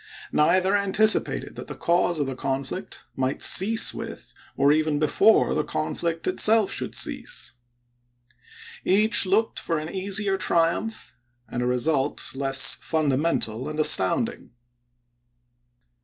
Neither 0.31 0.75
anticipated 0.75 1.55
that 1.57 1.67
the 1.67 1.75
cause 1.75 2.19
of 2.19 2.25
the 2.25 2.33
conflict 2.33 3.05
might 3.15 3.43
cease 3.43 3.93
with, 3.93 4.33
or 4.57 4.71
even 4.71 4.97
before, 4.97 5.53
the 5.53 5.63
conflict 5.63 6.25
itself 6.25 6.71
should 6.71 6.95
cease. 6.95 7.53
Each 8.83 9.27
looked 9.27 9.59
for 9.59 9.77
an 9.77 9.93
easier 9.93 10.37
triumph, 10.37 11.13
and 11.47 11.61
a 11.61 11.67
result 11.67 12.31
less 12.33 12.73
fundamental 12.73 13.69
and 13.69 13.79
astounding. 13.79 14.53